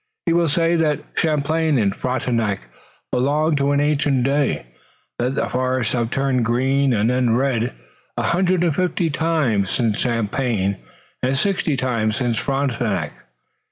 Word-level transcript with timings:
He 0.25 0.33
will 0.33 0.49
say 0.49 0.75
that 0.77 1.03
Champlain 1.13 1.77
and 1.77 1.95
Frontenac 1.95 2.61
belonged 3.11 3.57
to 3.57 3.69
an 3.71 3.79
ancient 3.79 4.23
day, 4.23 4.65
that 5.19 5.35
the 5.35 5.47
forests 5.47 5.93
have 5.93 6.09
turned 6.09 6.43
green 6.43 6.91
and 6.91 7.11
then 7.11 7.25
turned 7.25 7.37
red 7.37 7.73
a 8.17 8.23
hundred 8.23 8.63
and 8.63 8.75
fifty 8.75 9.11
times 9.11 9.69
since 9.69 9.99
Champlain 9.99 10.77
and 11.21 11.37
sixty 11.37 11.77
times 11.77 12.15
since 12.17 12.39
Frontenac. 12.39 13.13